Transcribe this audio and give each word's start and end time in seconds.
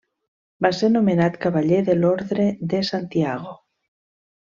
Va 0.65 0.71
ser 0.77 0.89
nomenat 0.93 1.37
cavaller 1.45 1.85
de 1.91 1.99
l'Ordre 2.01 2.51
de 2.75 2.83
Santiago. 2.93 3.59